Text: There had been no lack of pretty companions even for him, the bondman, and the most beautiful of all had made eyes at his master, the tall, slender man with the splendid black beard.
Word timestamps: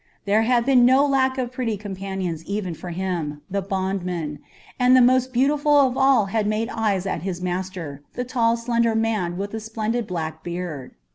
There 0.25 0.41
had 0.41 0.65
been 0.65 0.83
no 0.83 1.05
lack 1.05 1.37
of 1.37 1.51
pretty 1.51 1.77
companions 1.77 2.43
even 2.45 2.73
for 2.73 2.89
him, 2.89 3.41
the 3.51 3.61
bondman, 3.61 4.39
and 4.79 4.97
the 4.97 4.99
most 4.99 5.31
beautiful 5.31 5.79
of 5.79 5.95
all 5.95 6.25
had 6.25 6.47
made 6.47 6.69
eyes 6.69 7.05
at 7.05 7.21
his 7.21 7.39
master, 7.39 8.01
the 8.13 8.23
tall, 8.23 8.57
slender 8.57 8.95
man 8.95 9.37
with 9.37 9.51
the 9.51 9.59
splendid 9.59 10.07
black 10.07 10.43
beard. 10.43 10.95